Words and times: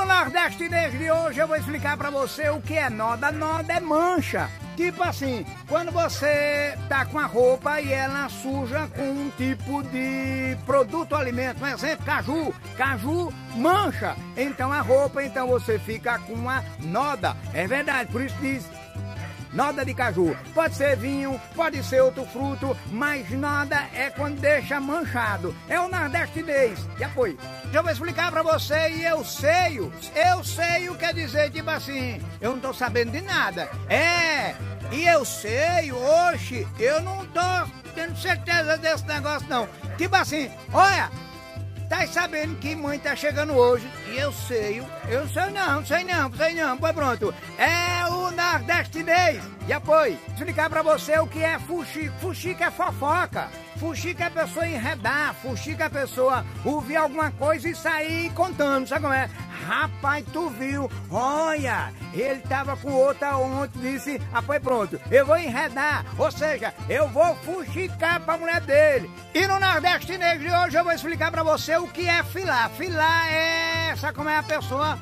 no 0.00 0.06
Nordeste 0.06 0.66
desde 0.66 1.10
hoje 1.10 1.40
eu 1.40 1.46
vou 1.46 1.56
explicar 1.56 1.96
pra 1.96 2.08
você 2.08 2.48
o 2.48 2.60
que 2.60 2.74
é 2.74 2.88
noda. 2.88 3.30
Noda 3.30 3.74
é 3.74 3.80
mancha. 3.80 4.48
Tipo 4.74 5.02
assim, 5.02 5.44
quando 5.68 5.92
você 5.92 6.74
tá 6.88 7.04
com 7.04 7.18
a 7.18 7.26
roupa 7.26 7.80
e 7.82 7.92
ela 7.92 8.28
suja 8.30 8.88
com 8.96 9.02
um 9.02 9.30
tipo 9.36 9.82
de 9.82 10.56
produto 10.64 11.14
alimento, 11.14 11.62
um 11.62 11.66
exemplo, 11.66 12.06
caju. 12.06 12.54
Caju 12.78 13.32
mancha. 13.56 14.16
Então 14.36 14.72
a 14.72 14.80
roupa, 14.80 15.22
então 15.22 15.46
você 15.48 15.78
fica 15.78 16.18
com 16.20 16.32
uma 16.32 16.64
noda. 16.80 17.36
É 17.52 17.66
verdade, 17.66 18.10
por 18.10 18.22
isso 18.22 18.36
diz 18.40 18.64
Noda 19.52 19.84
de 19.84 19.92
caju. 19.94 20.36
Pode 20.54 20.74
ser 20.74 20.96
vinho, 20.96 21.40
pode 21.54 21.82
ser 21.82 22.00
outro 22.00 22.24
fruto, 22.26 22.76
mas 22.90 23.30
nada 23.30 23.86
é 23.92 24.10
quando 24.10 24.40
deixa 24.40 24.80
manchado. 24.80 25.54
É 25.68 25.78
o 25.80 25.88
nordestinês. 25.88 26.78
E 26.98 27.04
apoio. 27.04 27.38
Eu 27.72 27.82
vou 27.82 27.92
explicar 27.92 28.30
pra 28.30 28.42
você 28.42 28.90
e 28.90 29.04
eu 29.04 29.24
sei. 29.24 29.78
Eu 29.78 30.44
sei 30.44 30.88
o 30.88 30.94
que 30.94 31.00
quer 31.00 31.14
dizer, 31.14 31.50
tipo 31.50 31.70
assim, 31.70 32.20
eu 32.40 32.52
não 32.52 32.60
tô 32.60 32.72
sabendo 32.72 33.12
de 33.12 33.20
nada. 33.20 33.68
É, 33.88 34.54
e 34.92 35.04
eu 35.06 35.24
sei, 35.24 35.92
hoje, 35.92 36.66
eu 36.78 37.00
não 37.00 37.26
tô 37.26 37.40
tendo 37.94 38.16
certeza 38.16 38.76
desse 38.76 39.06
negócio 39.06 39.48
não. 39.48 39.68
Tipo 39.96 40.16
assim, 40.16 40.50
olha, 40.72 41.10
Tá 41.90 42.06
sabendo 42.06 42.56
que 42.58 42.76
mãe 42.76 43.00
tá 43.00 43.16
chegando 43.16 43.52
hoje 43.52 43.84
eu 44.16 44.32
sei, 44.32 44.82
eu 45.08 45.28
sei 45.28 45.50
não, 45.50 45.84
sei 45.84 46.04
não, 46.04 46.32
sei 46.32 46.54
não, 46.54 46.76
pois 46.76 46.92
pronto. 46.92 47.34
É 47.58 48.06
o 48.06 48.30
nordestinês. 48.30 49.42
E 49.66 49.72
apoio, 49.72 50.18
explicar 50.28 50.68
pra 50.68 50.82
você 50.82 51.18
o 51.18 51.26
que 51.26 51.42
é 51.42 51.58
fuxico. 51.58 52.14
Fuxico 52.20 52.62
é 52.62 52.70
fofoca. 52.70 53.48
Fuxico 53.80 54.22
é 54.22 54.26
a 54.26 54.30
pessoa 54.30 54.66
enredar, 54.66 55.34
fuxico 55.34 55.80
é 55.80 55.86
a 55.86 55.90
pessoa 55.90 56.44
ouvir 56.64 56.96
alguma 56.96 57.30
coisa 57.30 57.66
e 57.66 57.74
sair 57.74 58.30
contando, 58.34 58.86
sabe 58.86 59.02
como 59.02 59.14
é? 59.14 59.30
Rapaz, 59.66 60.22
tu 60.32 60.50
viu? 60.50 60.90
Olha, 61.10 61.90
ele 62.12 62.40
tava 62.40 62.76
com 62.76 62.92
outra 62.92 63.38
ontem, 63.38 63.78
disse, 63.80 64.20
ah, 64.34 64.42
foi 64.42 64.60
pronto, 64.60 65.00
eu 65.10 65.24
vou 65.24 65.38
enredar, 65.38 66.04
ou 66.18 66.30
seja, 66.30 66.74
eu 66.90 67.08
vou 67.08 67.34
fuxicar 67.36 68.20
pra 68.20 68.36
mulher 68.36 68.60
dele. 68.60 69.10
E 69.34 69.46
no 69.46 69.58
Nordeste 69.58 70.18
Negro 70.18 70.48
de 70.48 70.54
hoje 70.54 70.76
eu 70.76 70.84
vou 70.84 70.92
explicar 70.92 71.30
pra 71.30 71.42
você 71.42 71.76
o 71.78 71.88
que 71.88 72.06
é 72.06 72.22
filar. 72.24 72.68
Filar 72.70 73.32
é, 73.32 73.69
sabe 73.96 74.14
como 74.14 74.28
é 74.28 74.36
a 74.36 74.42
pessoa 74.42 74.98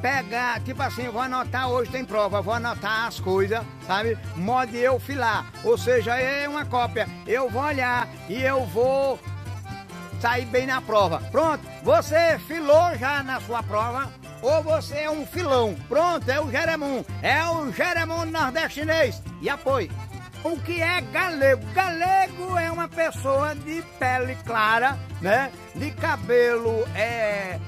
pegar, 0.00 0.60
tipo 0.60 0.82
assim, 0.82 1.08
vou 1.08 1.20
anotar 1.20 1.68
hoje 1.68 1.90
tem 1.90 2.04
prova, 2.04 2.40
vou 2.40 2.54
anotar 2.54 3.06
as 3.06 3.20
coisas, 3.20 3.60
sabe? 3.86 4.16
Modo 4.34 4.74
eu 4.74 4.98
filar, 4.98 5.46
ou 5.62 5.76
seja, 5.76 6.16
é 6.16 6.48
uma 6.48 6.64
cópia. 6.64 7.08
Eu 7.26 7.50
vou 7.50 7.62
olhar 7.62 8.08
e 8.28 8.42
eu 8.42 8.64
vou 8.66 9.18
sair 10.20 10.46
bem 10.46 10.66
na 10.66 10.80
prova. 10.80 11.20
Pronto, 11.30 11.62
você 11.82 12.38
filou 12.46 12.96
já 12.98 13.22
na 13.22 13.40
sua 13.40 13.62
prova, 13.62 14.10
ou 14.42 14.62
você 14.62 15.00
é 15.00 15.10
um 15.10 15.26
filão. 15.26 15.76
Pronto, 15.88 16.28
é 16.30 16.40
o 16.40 16.50
Jeremum, 16.50 17.04
é 17.22 17.44
o 17.44 17.70
Jeremum 17.72 18.24
nordestinês. 18.24 19.22
E 19.40 19.48
apoio. 19.48 19.90
O 20.42 20.58
que 20.58 20.80
é 20.80 21.02
galego? 21.02 21.62
Galego 21.74 22.56
é 22.56 22.70
uma 22.70 22.88
pessoa 22.88 23.54
de 23.54 23.82
pele 23.98 24.34
clara, 24.46 24.98
né? 25.20 25.52
De 25.74 25.90
cabelo 25.90 26.88
é 26.94 27.58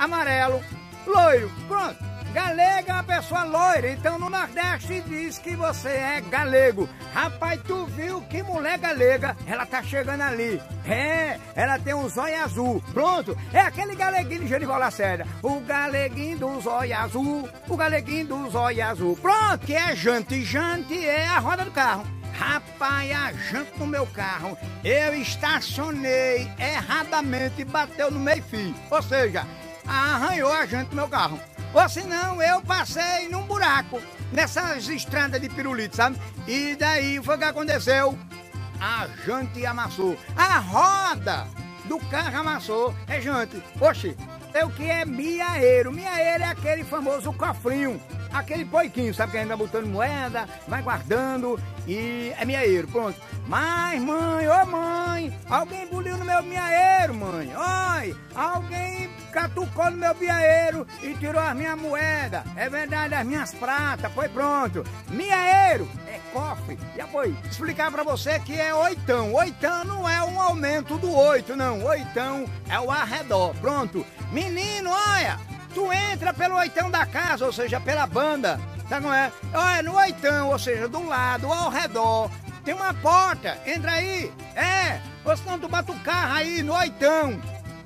amarelo, 0.00 0.60
loiro. 1.06 1.50
Pronto. 1.68 2.10
Galega 2.32 2.92
é 2.92 2.94
uma 2.94 3.02
pessoa 3.02 3.42
loira, 3.42 3.90
então 3.90 4.16
no 4.16 4.30
Nordeste 4.30 5.00
diz 5.00 5.36
que 5.38 5.56
você 5.56 5.88
é 5.88 6.20
galego. 6.20 6.88
Rapaz, 7.12 7.60
tu 7.66 7.86
viu 7.86 8.22
que 8.22 8.40
mulher 8.40 8.78
galega? 8.78 9.36
Ela 9.48 9.66
tá 9.66 9.82
chegando 9.82 10.20
ali. 10.20 10.62
É, 10.86 11.40
ela 11.56 11.76
tem 11.76 11.92
um 11.92 12.08
zóio 12.08 12.40
azul. 12.40 12.80
Pronto, 12.94 13.36
é 13.52 13.58
aquele 13.58 13.96
galeguinho 13.96 14.42
de 14.42 14.46
Genival 14.48 14.78
Lacerda. 14.78 15.26
O 15.42 15.58
galeguinho 15.58 16.38
do 16.38 16.60
zóio 16.60 16.96
azul, 16.96 17.48
o 17.68 17.76
galeguinho 17.76 18.28
do 18.28 18.50
zóio 18.50 18.86
azul. 18.86 19.16
Pronto, 19.16 19.66
que 19.66 19.74
é 19.74 19.96
jante. 19.96 20.44
Jante 20.44 21.04
é 21.04 21.26
a 21.26 21.40
roda 21.40 21.64
do 21.64 21.72
carro. 21.72 22.06
Rapaz, 22.40 23.10
a 23.10 23.32
janta 23.32 23.72
no 23.76 23.86
meu 23.86 24.06
carro, 24.06 24.56
eu 24.82 25.14
estacionei 25.14 26.50
erradamente 26.58 27.60
e 27.60 27.64
bateu 27.64 28.10
no 28.10 28.18
meio-fio. 28.18 28.74
Ou 28.90 29.02
seja, 29.02 29.44
arranhou 29.86 30.52
a 30.52 30.66
janta 30.66 30.90
do 30.90 30.96
meu 30.96 31.08
carro. 31.08 31.40
Ou 31.72 31.88
senão 31.88 32.42
eu 32.42 32.60
passei 32.62 33.28
num 33.28 33.42
buraco, 33.42 34.00
nessas 34.32 34.88
estradas 34.88 35.40
de 35.40 35.48
pirulito, 35.48 35.96
sabe? 35.96 36.18
E 36.46 36.74
daí 36.76 37.22
foi 37.22 37.36
o 37.36 37.38
que 37.38 37.44
aconteceu. 37.44 38.18
A 38.80 39.06
jante 39.24 39.64
amassou. 39.64 40.16
A 40.36 40.58
roda 40.58 41.46
do 41.84 41.98
carro 42.06 42.38
amassou. 42.38 42.94
É 43.06 43.20
jante. 43.20 43.62
Oxi, 43.80 44.16
é 44.52 44.64
o 44.64 44.70
que 44.70 44.84
é 44.84 45.04
miaeiro. 45.04 45.92
Miaeiro 45.92 46.44
é 46.44 46.46
aquele 46.46 46.82
famoso 46.82 47.32
cofrinho. 47.32 48.00
Aquele 48.32 48.64
poiquinho, 48.64 49.12
sabe 49.12 49.32
que 49.32 49.38
ainda 49.38 49.56
botando 49.56 49.86
moeda, 49.86 50.48
vai 50.68 50.82
guardando 50.82 51.60
e 51.86 52.32
é 52.38 52.44
miaeiro, 52.44 52.86
pronto. 52.86 53.20
Mas, 53.48 54.00
mãe, 54.00 54.46
ô 54.46 54.52
oh, 54.62 54.66
mãe, 54.66 55.38
alguém 55.48 55.86
buliu 55.88 56.16
no 56.16 56.24
meu 56.24 56.40
miaeiro, 56.42 57.12
mãe. 57.12 57.50
Oi, 57.56 58.16
alguém 58.34 59.08
catucou 59.30 59.90
no 59.90 59.96
meu 59.96 60.14
miaeiro 60.14 60.86
e 61.02 61.14
tirou 61.14 61.40
as 61.40 61.56
minhas 61.56 61.78
moedas. 61.78 62.42
É 62.56 62.68
verdade, 62.68 63.14
as 63.14 63.26
minhas 63.26 63.54
pratas, 63.54 64.12
foi 64.12 64.28
pronto. 64.28 64.84
Miaeiro 65.08 65.88
é 66.06 66.20
cofre. 66.32 66.78
Já 66.96 67.06
foi. 67.06 67.34
Explicar 67.50 67.90
pra 67.90 68.02
você 68.02 68.38
que 68.40 68.60
é 68.60 68.74
oitão. 68.74 69.32
Oitão 69.34 69.84
não 69.84 70.08
é 70.08 70.22
um 70.22 70.40
aumento 70.40 70.98
do 70.98 71.14
oito, 71.14 71.56
não. 71.56 71.82
Oitão 71.84 72.44
é 72.68 72.78
o 72.78 72.90
arredor. 72.90 73.54
Pronto. 73.56 74.04
Menino, 74.32 74.90
olha, 74.90 75.38
tu 75.74 75.92
entra 75.92 76.34
pelo 76.34 76.56
oitão 76.56 76.90
da 76.90 77.06
casa, 77.06 77.46
ou 77.46 77.52
seja, 77.52 77.80
pela 77.80 78.06
banda. 78.06 78.60
Sabe 78.88 79.02
como 79.02 79.14
é? 79.14 79.32
Olha, 79.54 79.82
no 79.82 79.96
oitão, 79.96 80.48
ou 80.48 80.58
seja, 80.58 80.88
do 80.88 81.06
lado, 81.06 81.46
ao 81.46 81.70
redor. 81.70 82.30
Tem 82.64 82.74
uma 82.74 82.92
porta, 82.92 83.56
entra 83.66 83.92
aí. 83.92 84.32
É, 84.54 85.00
ou 85.24 85.36
senão 85.36 85.58
tu 85.58 85.94
carro 86.04 86.34
aí 86.34 86.62
no 86.62 86.74
oitão. 86.74 87.40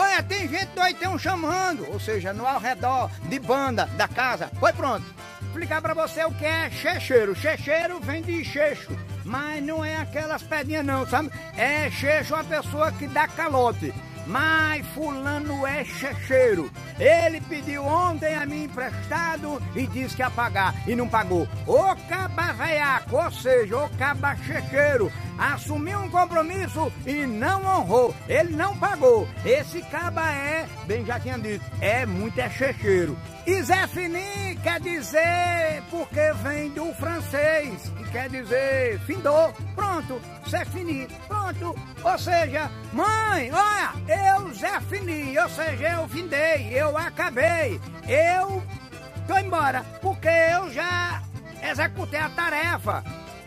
Olha, 0.00 0.22
tem 0.22 0.48
gente 0.48 0.66
do 0.66 0.80
oitão 0.80 1.18
chamando, 1.18 1.84
ou 1.90 1.98
seja, 1.98 2.32
no 2.32 2.46
ao 2.46 2.60
redor 2.60 3.10
de 3.24 3.36
banda 3.40 3.86
da 3.96 4.06
casa. 4.06 4.48
Foi 4.60 4.72
pronto. 4.72 5.04
Explicar 5.42 5.82
pra 5.82 5.92
você 5.92 6.24
o 6.24 6.30
que 6.30 6.44
é 6.44 6.70
checheiro. 6.70 7.34
Checheiro 7.34 7.98
vem 7.98 8.22
de 8.22 8.44
cheixo, 8.44 8.96
mas 9.24 9.60
não 9.60 9.84
é 9.84 9.96
aquelas 9.96 10.40
pedrinhas 10.40 10.86
não, 10.86 11.04
sabe? 11.04 11.32
É 11.56 11.90
cheixo 11.90 12.36
a 12.36 12.44
pessoa 12.44 12.92
que 12.92 13.08
dá 13.08 13.26
calote. 13.26 13.92
Mas 14.28 14.86
fulano 14.88 15.66
é 15.66 15.82
checheiro. 15.84 16.70
Ele 16.98 17.40
pediu 17.40 17.82
ontem 17.82 18.34
a 18.34 18.44
mim 18.44 18.64
emprestado 18.64 19.60
e 19.74 19.86
disse 19.86 20.14
que 20.14 20.22
ia 20.22 20.30
pagar 20.30 20.74
e 20.86 20.94
não 20.94 21.08
pagou. 21.08 21.48
O 21.66 21.96
caba 22.06 22.52
veiaco, 22.52 23.16
ou 23.16 23.30
seja, 23.30 23.78
o 23.78 23.88
caba 23.96 24.36
checheiro, 24.36 25.10
assumiu 25.38 26.00
um 26.00 26.10
compromisso 26.10 26.92
e 27.06 27.26
não 27.26 27.64
honrou. 27.64 28.14
Ele 28.28 28.54
não 28.54 28.76
pagou. 28.76 29.26
Esse 29.46 29.80
caba 29.82 30.30
é, 30.30 30.68
bem 30.86 31.06
já 31.06 31.18
tinha 31.18 31.38
dito, 31.38 31.64
é 31.80 32.04
muito 32.04 32.38
é 32.38 32.50
checheiro. 32.50 33.16
E 33.48 33.62
Zé 33.62 33.86
Fini 33.86 34.58
quer 34.62 34.78
dizer 34.78 35.82
porque 35.90 36.34
vem 36.42 36.68
do 36.68 36.92
francês, 36.92 37.90
que 37.96 38.10
quer 38.10 38.28
dizer 38.28 39.00
findou. 39.06 39.50
Pronto, 39.74 40.20
Zé 40.46 40.66
Fini, 40.66 41.08
pronto. 41.26 41.74
Ou 42.04 42.18
seja, 42.18 42.70
mãe, 42.92 43.50
olha, 43.50 44.36
eu 44.36 44.52
Zé 44.52 44.78
Fini, 44.82 45.38
ou 45.38 45.48
seja, 45.48 45.88
eu 45.94 46.06
findei, 46.08 46.78
eu 46.78 46.94
acabei, 46.94 47.80
eu 48.06 48.62
tô 49.26 49.38
embora, 49.38 49.82
porque 50.02 50.28
eu 50.28 50.70
já 50.70 51.22
executei 51.62 52.20
a 52.20 52.28
tarefa. 52.28 53.02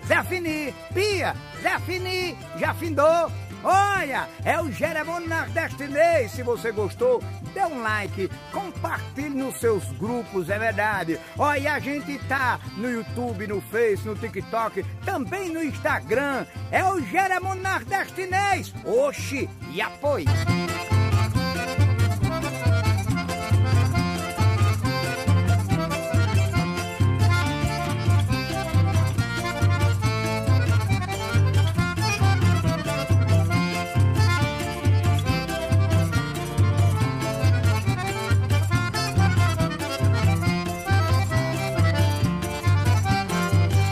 Zé 0.07 0.23
Fini, 0.23 0.73
Pia, 0.95 1.35
Zé 1.61 1.77
Fini, 1.85 2.35
já 2.57 2.73
findou. 2.73 3.31
Olha, 3.63 4.27
é 4.43 4.59
o 4.59 4.71
Jeremon 4.71 5.19
Nordestinês. 5.19 6.31
Se 6.31 6.41
você 6.41 6.71
gostou, 6.71 7.21
dê 7.51 7.63
um 7.63 7.81
like, 7.81 8.29
compartilhe 8.51 9.29
nos 9.29 9.59
seus 9.59 9.83
grupos, 9.93 10.49
é 10.49 10.57
verdade. 10.57 11.19
Olha, 11.37 11.73
a 11.73 11.79
gente 11.79 12.17
tá 12.27 12.59
no 12.77 12.89
YouTube, 12.89 13.47
no 13.47 13.61
Face, 13.61 14.05
no 14.05 14.15
TikTok, 14.15 14.83
também 15.05 15.49
no 15.49 15.63
Instagram. 15.63 16.45
É 16.71 16.83
o 16.83 16.99
Jeremon 17.01 17.55
Nordestinês. 17.55 18.73
Oxi, 18.85 19.49
e 19.71 19.81
apoie. 19.81 20.25